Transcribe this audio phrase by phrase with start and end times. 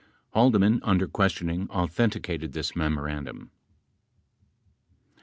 [0.31, 0.31] 21
[0.71, 3.51] Haldeman, under questioning, authenti cated this memorandum.